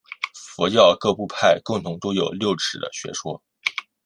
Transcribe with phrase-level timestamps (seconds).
[0.33, 3.39] 佛教各部派共同都有六识的学说。